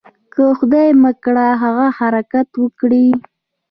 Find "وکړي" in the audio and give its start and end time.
2.61-3.07